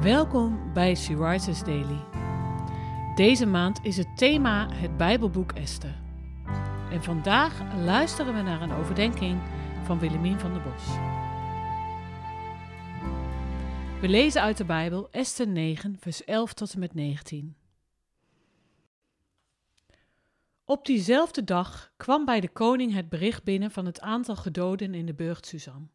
Welkom 0.00 0.72
bij 0.72 0.94
She 0.94 1.16
Daily. 1.64 2.04
Deze 3.14 3.46
maand 3.46 3.78
is 3.82 3.96
het 3.96 4.16
thema 4.16 4.72
het 4.72 4.96
Bijbelboek 4.96 5.52
Esther. 5.52 6.00
En 6.90 7.02
vandaag 7.02 7.74
luisteren 7.76 8.34
we 8.34 8.42
naar 8.42 8.62
een 8.62 8.72
overdenking 8.72 9.40
van 9.84 9.98
Willemien 9.98 10.40
van 10.40 10.52
der 10.52 10.62
Bos. 10.62 10.86
We 14.00 14.08
lezen 14.08 14.42
uit 14.42 14.56
de 14.56 14.64
Bijbel 14.64 15.10
Esther 15.10 15.48
9, 15.48 15.96
vers 16.00 16.24
11 16.24 16.52
tot 16.52 16.72
en 16.72 16.78
met 16.78 16.94
19. 16.94 17.56
Op 20.64 20.86
diezelfde 20.86 21.44
dag 21.44 21.92
kwam 21.96 22.24
bij 22.24 22.40
de 22.40 22.48
koning 22.48 22.92
het 22.92 23.08
bericht 23.08 23.44
binnen 23.44 23.70
van 23.70 23.86
het 23.86 24.00
aantal 24.00 24.36
gedoden 24.36 24.94
in 24.94 25.06
de 25.06 25.14
burcht 25.14 25.46
Suzan. 25.46 25.90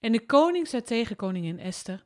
En 0.00 0.12
de 0.12 0.26
koning 0.26 0.68
zei 0.68 0.82
tegen 0.82 1.16
koningin 1.16 1.58
Esther: 1.58 2.04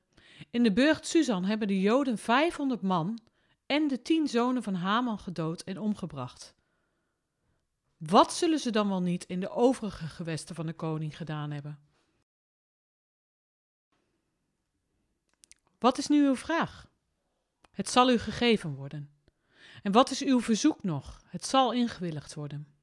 In 0.51 0.63
de 0.63 0.73
burcht 0.73 1.07
Suzan 1.07 1.45
hebben 1.45 1.69
de 1.69 1.81
Joden 1.81 2.19
500 2.19 2.83
man 2.83 3.19
en 3.67 3.89
de 3.89 4.03
tien 4.03 4.29
zonen 4.29 4.63
van 4.63 4.75
Haman 4.75 5.19
gedood 5.19 5.63
en 5.63 5.79
omgebracht. 5.79 6.55
Wat 7.97 8.33
zullen 8.33 8.59
ze 8.59 8.71
dan 8.71 8.89
wel 8.89 9.03
niet 9.03 9.25
in 9.25 9.41
de 9.41 9.51
overige 9.51 10.07
gewesten 10.07 10.55
van 10.55 10.67
de 10.67 10.73
koning 10.73 11.17
gedaan 11.17 11.51
hebben? 11.51 11.79
Wat 15.79 15.99
is 15.99 16.07
nu 16.07 16.27
uw 16.27 16.37
vraag? 16.37 16.87
Het 17.71 17.89
zal 17.89 18.11
u 18.11 18.19
gegeven 18.19 18.75
worden. 18.75 19.11
En 19.83 19.93
wat 19.93 20.11
is 20.11 20.23
uw 20.23 20.41
verzoek 20.41 20.83
nog? 20.83 21.23
Het 21.27 21.47
zal 21.47 21.73
ingewilligd 21.73 22.35
worden. 22.35 22.78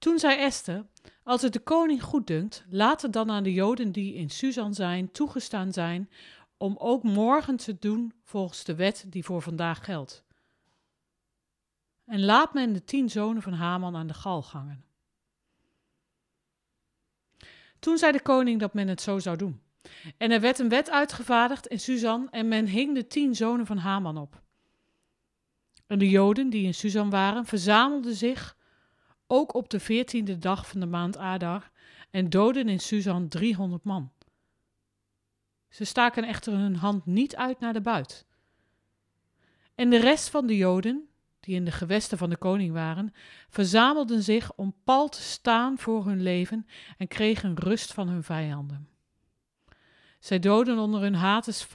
Toen 0.00 0.18
zei 0.18 0.38
Esther: 0.38 0.86
Als 1.22 1.42
het 1.42 1.52
de 1.52 1.60
koning 1.60 2.02
goeddunkt, 2.02 2.64
laat 2.68 3.02
het 3.02 3.12
dan 3.12 3.30
aan 3.30 3.42
de 3.42 3.52
Joden 3.52 3.92
die 3.92 4.14
in 4.14 4.30
Susan 4.30 4.74
zijn 4.74 5.12
toegestaan 5.12 5.72
zijn 5.72 6.10
om 6.56 6.76
ook 6.78 7.02
morgen 7.02 7.56
te 7.56 7.78
doen 7.78 8.12
volgens 8.24 8.64
de 8.64 8.74
wet 8.74 9.04
die 9.08 9.24
voor 9.24 9.42
vandaag 9.42 9.84
geldt. 9.84 10.24
En 12.04 12.24
laat 12.24 12.54
men 12.54 12.72
de 12.72 12.84
tien 12.84 13.10
zonen 13.10 13.42
van 13.42 13.52
Haman 13.52 13.96
aan 13.96 14.06
de 14.06 14.14
gal 14.14 14.42
gangen. 14.42 14.84
Toen 17.78 17.98
zei 17.98 18.12
de 18.12 18.22
koning 18.22 18.60
dat 18.60 18.74
men 18.74 18.88
het 18.88 19.00
zo 19.00 19.18
zou 19.18 19.36
doen. 19.36 19.60
En 20.16 20.30
er 20.30 20.40
werd 20.40 20.58
een 20.58 20.68
wet 20.68 20.90
uitgevaardigd 20.90 21.66
in 21.66 21.80
Susan 21.80 22.30
en 22.30 22.48
men 22.48 22.66
hing 22.66 22.94
de 22.94 23.06
tien 23.06 23.34
zonen 23.34 23.66
van 23.66 23.78
Haman 23.78 24.18
op. 24.18 24.42
En 25.86 25.98
de 25.98 26.10
Joden 26.10 26.50
die 26.50 26.64
in 26.64 26.74
Susan 26.74 27.10
waren, 27.10 27.46
verzamelden 27.46 28.14
zich 28.14 28.58
ook 29.30 29.54
op 29.54 29.70
de 29.70 29.80
veertiende 29.80 30.38
dag 30.38 30.68
van 30.68 30.80
de 30.80 30.86
maand 30.86 31.16
Adar 31.16 31.70
en 32.10 32.30
doden 32.30 32.68
in 32.68 32.80
Susan 32.80 33.28
driehonderd 33.28 33.84
man. 33.84 34.12
Ze 35.68 35.84
staken 35.84 36.24
echter 36.24 36.52
hun 36.52 36.76
hand 36.76 37.06
niet 37.06 37.36
uit 37.36 37.60
naar 37.60 37.72
de 37.72 37.80
buit. 37.80 38.26
En 39.74 39.90
de 39.90 39.98
rest 39.98 40.28
van 40.28 40.46
de 40.46 40.56
Joden, 40.56 41.08
die 41.40 41.54
in 41.54 41.64
de 41.64 41.70
gewesten 41.70 42.18
van 42.18 42.30
de 42.30 42.36
koning 42.36 42.72
waren, 42.72 43.14
verzamelden 43.48 44.22
zich 44.22 44.52
om 44.54 44.74
pal 44.84 45.08
te 45.08 45.22
staan 45.22 45.78
voor 45.78 46.06
hun 46.06 46.22
leven 46.22 46.66
en 46.98 47.08
kregen 47.08 47.58
rust 47.58 47.92
van 47.92 48.08
hun 48.08 48.22
vijanden. 48.22 48.88
Zij 50.18 50.38
doden 50.38 50.78
onder 50.78 51.00
hun 51.00 51.14
haters 51.14 51.66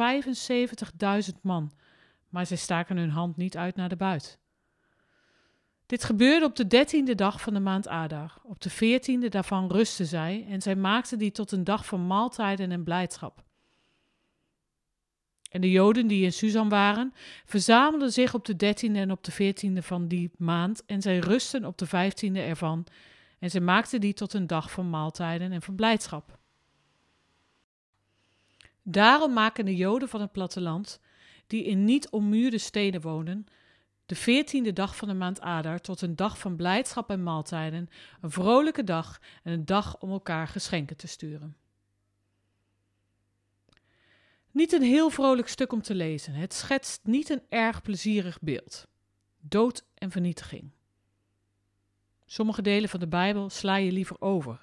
75.000 1.31 1.41
man, 1.41 1.71
maar 2.29 2.45
zij 2.45 2.57
staken 2.57 2.97
hun 2.97 3.09
hand 3.09 3.37
niet 3.37 3.57
uit 3.57 3.75
naar 3.75 3.89
de 3.89 3.95
buit. 3.95 4.39
Dit 5.85 6.03
gebeurde 6.03 6.45
op 6.45 6.55
de 6.55 6.67
dertiende 6.67 7.15
dag 7.15 7.41
van 7.41 7.53
de 7.53 7.59
maand 7.59 7.87
Adar. 7.87 8.37
Op 8.43 8.61
de 8.61 8.69
veertiende 8.69 9.29
daarvan 9.29 9.71
rustten 9.71 10.05
zij 10.05 10.45
en 10.49 10.61
zij 10.61 10.75
maakten 10.75 11.17
die 11.17 11.31
tot 11.31 11.51
een 11.51 11.63
dag 11.63 11.85
van 11.85 12.07
maaltijden 12.07 12.71
en 12.71 12.83
blijdschap. 12.83 13.43
En 15.49 15.61
de 15.61 15.71
Joden 15.71 16.07
die 16.07 16.23
in 16.23 16.33
Susan 16.33 16.69
waren, 16.69 17.13
verzamelden 17.45 18.11
zich 18.11 18.33
op 18.33 18.45
de 18.45 18.55
dertiende 18.55 18.99
en 18.99 19.11
op 19.11 19.23
de 19.23 19.31
veertiende 19.31 19.81
van 19.81 20.07
die 20.07 20.31
maand 20.37 20.85
en 20.85 21.01
zij 21.01 21.19
rusten 21.19 21.65
op 21.65 21.77
de 21.77 21.85
vijftiende 21.85 22.41
ervan 22.41 22.85
en 23.39 23.49
zij 23.49 23.61
maakten 23.61 24.01
die 24.01 24.13
tot 24.13 24.33
een 24.33 24.47
dag 24.47 24.71
van 24.71 24.89
maaltijden 24.89 25.51
en 25.51 25.61
van 25.61 25.75
blijdschap. 25.75 26.37
Daarom 28.83 29.33
maken 29.33 29.65
de 29.65 29.75
Joden 29.75 30.09
van 30.09 30.21
het 30.21 30.31
platteland, 30.31 30.99
die 31.47 31.63
in 31.63 31.83
niet 31.83 32.09
ommuurde 32.09 32.57
steden 32.57 33.01
wonen, 33.01 33.47
de 34.05 34.15
veertiende 34.15 34.73
dag 34.73 34.95
van 34.95 35.07
de 35.07 35.13
maand 35.13 35.41
Adar 35.41 35.81
tot 35.81 36.01
een 36.01 36.15
dag 36.15 36.39
van 36.39 36.55
blijdschap 36.55 37.09
en 37.09 37.23
maaltijden, 37.23 37.89
een 38.21 38.31
vrolijke 38.31 38.83
dag 38.83 39.21
en 39.43 39.53
een 39.53 39.65
dag 39.65 39.99
om 39.99 40.11
elkaar 40.11 40.47
geschenken 40.47 40.97
te 40.97 41.07
sturen. 41.07 41.57
Niet 44.51 44.73
een 44.73 44.81
heel 44.81 45.09
vrolijk 45.09 45.47
stuk 45.47 45.71
om 45.71 45.81
te 45.81 45.95
lezen. 45.95 46.33
Het 46.33 46.53
schetst 46.53 46.99
niet 47.03 47.29
een 47.29 47.41
erg 47.49 47.81
plezierig 47.81 48.41
beeld. 48.41 48.87
Dood 49.39 49.85
en 49.93 50.11
vernietiging. 50.11 50.71
Sommige 52.25 52.61
delen 52.61 52.89
van 52.89 52.99
de 52.99 53.07
Bijbel 53.07 53.49
sla 53.49 53.75
je 53.75 53.91
liever 53.91 54.21
over. 54.21 54.61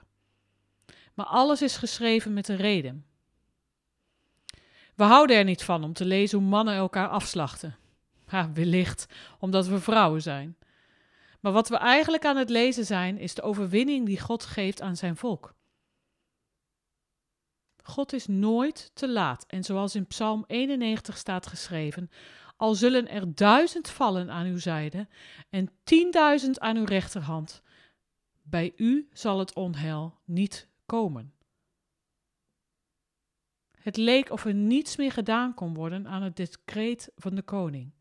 Maar 1.14 1.26
alles 1.26 1.62
is 1.62 1.76
geschreven 1.76 2.32
met 2.32 2.48
een 2.48 2.56
reden. 2.56 3.06
We 4.94 5.04
houden 5.04 5.36
er 5.36 5.44
niet 5.44 5.62
van 5.62 5.84
om 5.84 5.92
te 5.92 6.04
lezen 6.04 6.38
hoe 6.38 6.48
mannen 6.48 6.74
elkaar 6.74 7.08
afslachten. 7.08 7.76
Ja, 8.32 8.52
wellicht 8.52 9.06
omdat 9.38 9.66
we 9.66 9.80
vrouwen 9.80 10.22
zijn. 10.22 10.56
Maar 11.40 11.52
wat 11.52 11.68
we 11.68 11.76
eigenlijk 11.76 12.24
aan 12.24 12.36
het 12.36 12.50
lezen 12.50 12.84
zijn, 12.86 13.18
is 13.18 13.34
de 13.34 13.42
overwinning 13.42 14.06
die 14.06 14.20
God 14.20 14.44
geeft 14.44 14.80
aan 14.80 14.96
zijn 14.96 15.16
volk. 15.16 15.54
God 17.82 18.12
is 18.12 18.26
nooit 18.26 18.90
te 18.94 19.08
laat. 19.08 19.44
En 19.46 19.64
zoals 19.64 19.94
in 19.94 20.06
Psalm 20.06 20.44
91 20.46 21.16
staat 21.16 21.46
geschreven: 21.46 22.10
Al 22.56 22.74
zullen 22.74 23.08
er 23.08 23.34
duizend 23.34 23.90
vallen 23.90 24.30
aan 24.30 24.46
uw 24.46 24.58
zijde 24.58 25.08
en 25.50 25.70
tienduizend 25.84 26.60
aan 26.60 26.76
uw 26.76 26.84
rechterhand, 26.84 27.62
bij 28.42 28.72
u 28.76 29.08
zal 29.12 29.38
het 29.38 29.54
onheil 29.54 30.18
niet 30.24 30.68
komen. 30.86 31.34
Het 33.78 33.96
leek 33.96 34.30
of 34.30 34.44
er 34.44 34.54
niets 34.54 34.96
meer 34.96 35.12
gedaan 35.12 35.54
kon 35.54 35.74
worden 35.74 36.08
aan 36.08 36.22
het 36.22 36.36
decreet 36.36 37.12
van 37.16 37.34
de 37.34 37.42
koning. 37.42 37.92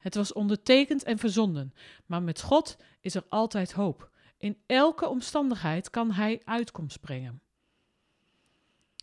Het 0.00 0.14
was 0.14 0.32
ondertekend 0.32 1.02
en 1.02 1.18
verzonden, 1.18 1.74
maar 2.06 2.22
met 2.22 2.40
God 2.40 2.76
is 3.00 3.14
er 3.14 3.24
altijd 3.28 3.72
hoop. 3.72 4.10
In 4.36 4.58
elke 4.66 5.08
omstandigheid 5.08 5.90
kan 5.90 6.12
Hij 6.12 6.40
uitkomst 6.44 7.00
brengen. 7.00 7.40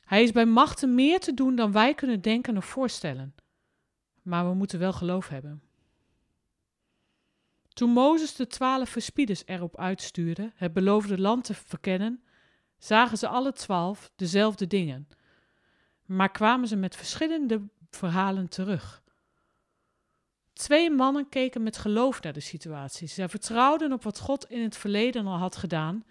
Hij 0.06 0.24
is 0.24 0.32
bij 0.32 0.46
machten 0.46 0.96
meer 0.96 1.20
te 1.20 1.34
doen 1.34 1.56
dan 1.56 1.72
wij 1.72 1.94
kunnen 1.94 2.22
denken 2.22 2.58
of 2.58 2.66
voorstellen. 2.66 3.36
Maar 4.22 4.50
we 4.50 4.54
moeten 4.54 4.80
wel 4.80 4.94
geloof 4.94 5.28
hebben. 5.28 5.62
Toen 7.68 7.90
Mozes 7.90 8.36
de 8.36 8.48
twaalf 8.48 8.90
verspieders 8.90 9.44
erop 9.46 9.78
uitstuurde 9.78 10.52
het 10.56 10.74
beloofde 10.74 11.18
land 11.18 11.44
te 11.44 11.54
verkennen, 11.54 12.24
zagen 12.78 13.18
ze 13.18 13.28
alle 13.28 13.54
twaalf 13.54 14.12
dezelfde 14.16 14.68
dingen, 14.68 15.08
maar 16.06 16.32
kwamen 16.32 16.68
ze 16.68 16.76
met 16.76 16.96
verschillende 16.96 17.62
verhalen 17.90 18.50
terug. 18.50 19.02
Twee 20.58 20.92
mannen 20.92 21.30
keken 21.30 21.64
met 21.64 21.78
geloof 21.78 22.22
naar 22.22 22.34
de 22.34 22.40
situatie. 22.40 23.08
Zij 23.08 23.30
vertrouwden 23.30 23.92
op 23.92 24.04
wat 24.04 24.20
God 24.20 24.50
in 24.50 24.64
het 24.64 24.78
verleden 24.78 25.28
al 25.28 25.38
had 25.38 25.56
gedaan, 25.56 26.04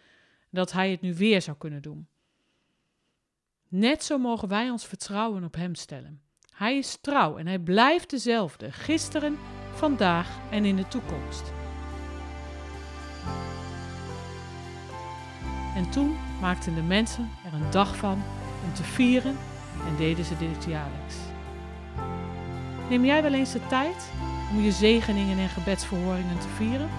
dat 0.51 0.73
Hij 0.73 0.91
het 0.91 1.01
nu 1.01 1.15
weer 1.15 1.43
zou 1.43 1.57
kunnen 1.57 1.83
doen. 1.83 2.09
Net 3.69 4.05
zo 4.05 4.19
mogen 4.19 4.49
wij 4.49 4.71
ons 4.71 4.87
vertrouwen 4.87 5.45
op 5.45 5.55
Hem 5.55 5.75
stellen. 5.75 6.21
Hij 6.55 6.79
is 6.79 6.99
trouw 7.01 7.37
en 7.37 7.47
Hij 7.47 7.59
blijft 7.59 8.11
dezelfde, 8.11 8.73
gisteren, 8.73 9.39
vandaag 9.75 10.39
en 10.51 10.65
in 10.65 10.77
de 10.77 10.89
toekomst. 10.89 11.53
En 15.75 15.91
toen 15.91 16.17
maakten 16.41 16.75
de 16.75 16.83
mensen 16.83 17.31
er 17.45 17.53
een 17.53 17.71
dag 17.71 17.97
van 17.97 18.23
om 18.65 18.75
te 18.75 18.85
vieren 18.85 19.37
en 19.87 19.97
deden 19.97 20.25
ze 20.25 20.37
dit 20.37 20.65
jaarlijks. 20.65 21.17
Neem 22.89 23.05
jij 23.05 23.23
wel 23.23 23.33
eens 23.33 23.53
de 23.53 23.67
tijd 23.67 24.11
om 24.51 24.61
je 24.61 24.73
zegeningen 24.73 25.39
en 25.39 25.49
gebedsverhoringen 25.49 26.39
te 26.39 26.49
vieren? 26.49 26.91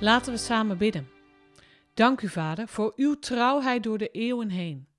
Laten 0.00 0.32
we 0.32 0.38
samen 0.38 0.78
bidden. 0.78 1.08
Dank 1.94 2.20
u, 2.20 2.28
Vader, 2.28 2.68
voor 2.68 2.92
uw 2.96 3.18
trouwheid 3.18 3.82
door 3.82 3.98
de 3.98 4.08
eeuwen 4.08 4.48
heen. 4.48 4.89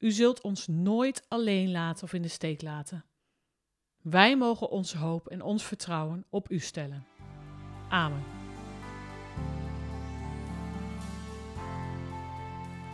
U 0.00 0.10
zult 0.10 0.40
ons 0.40 0.66
nooit 0.66 1.24
alleen 1.28 1.70
laten 1.70 2.04
of 2.04 2.12
in 2.12 2.22
de 2.22 2.28
steek 2.28 2.62
laten. 2.62 3.04
Wij 4.02 4.36
mogen 4.36 4.70
onze 4.70 4.98
hoop 4.98 5.26
en 5.26 5.42
ons 5.42 5.64
vertrouwen 5.64 6.24
op 6.30 6.50
u 6.50 6.58
stellen. 6.58 7.06
Amen. 7.88 8.22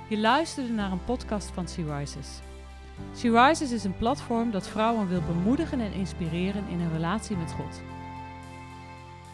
Je 0.08 0.18
luisterde 0.18 0.72
naar 0.72 0.92
een 0.92 1.04
podcast 1.04 1.50
van 1.50 1.68
Sea 1.68 1.98
Rises. 1.98 2.40
Rises 3.22 3.72
is 3.72 3.84
een 3.84 3.96
platform 3.96 4.50
dat 4.50 4.68
vrouwen 4.68 5.08
wil 5.08 5.22
bemoedigen 5.22 5.80
en 5.80 5.92
inspireren 5.92 6.68
in 6.68 6.80
hun 6.80 6.92
relatie 6.92 7.36
met 7.36 7.52
God. 7.52 7.80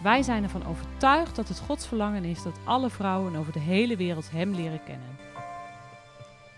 Wij 0.03 0.23
zijn 0.23 0.43
ervan 0.43 0.67
overtuigd 0.67 1.37
dat 1.37 1.49
het 1.49 1.59
Gods 1.59 1.87
verlangen 1.87 2.25
is 2.25 2.43
dat 2.43 2.59
alle 2.65 2.91
vrouwen 2.91 3.37
over 3.37 3.53
de 3.53 3.59
hele 3.59 3.97
wereld 3.97 4.31
Hem 4.31 4.55
leren 4.55 4.85
kennen. 4.85 5.32